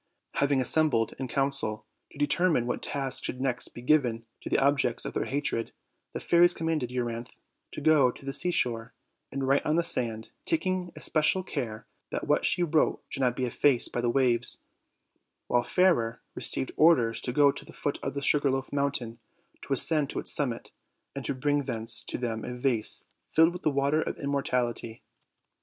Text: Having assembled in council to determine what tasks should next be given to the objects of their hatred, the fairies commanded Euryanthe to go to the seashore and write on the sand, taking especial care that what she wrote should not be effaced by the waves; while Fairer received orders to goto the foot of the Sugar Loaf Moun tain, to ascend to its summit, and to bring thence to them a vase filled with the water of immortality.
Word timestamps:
Having 0.33 0.61
assembled 0.61 1.13
in 1.19 1.27
council 1.27 1.85
to 2.09 2.17
determine 2.17 2.65
what 2.65 2.81
tasks 2.81 3.23
should 3.23 3.39
next 3.39 3.67
be 3.67 3.83
given 3.83 4.25
to 4.41 4.49
the 4.49 4.57
objects 4.57 5.05
of 5.05 5.13
their 5.13 5.25
hatred, 5.25 5.73
the 6.13 6.19
fairies 6.19 6.55
commanded 6.55 6.89
Euryanthe 6.89 7.35
to 7.71 7.81
go 7.81 8.09
to 8.09 8.25
the 8.25 8.33
seashore 8.33 8.95
and 9.31 9.47
write 9.47 9.63
on 9.63 9.75
the 9.75 9.83
sand, 9.83 10.31
taking 10.43 10.91
especial 10.95 11.43
care 11.43 11.85
that 12.09 12.25
what 12.25 12.45
she 12.45 12.63
wrote 12.63 13.03
should 13.09 13.21
not 13.21 13.35
be 13.35 13.45
effaced 13.45 13.91
by 13.93 14.01
the 14.01 14.09
waves; 14.09 14.63
while 15.45 15.61
Fairer 15.61 16.19
received 16.33 16.71
orders 16.77 17.21
to 17.21 17.31
goto 17.31 17.63
the 17.63 17.71
foot 17.71 17.99
of 18.01 18.15
the 18.15 18.23
Sugar 18.23 18.49
Loaf 18.49 18.73
Moun 18.73 18.91
tain, 18.91 19.19
to 19.61 19.71
ascend 19.73 20.09
to 20.09 20.17
its 20.17 20.31
summit, 20.31 20.71
and 21.15 21.23
to 21.25 21.35
bring 21.35 21.65
thence 21.65 22.01
to 22.05 22.17
them 22.17 22.43
a 22.43 22.55
vase 22.55 23.05
filled 23.29 23.53
with 23.53 23.61
the 23.61 23.69
water 23.69 24.01
of 24.01 24.17
immortality. 24.17 25.03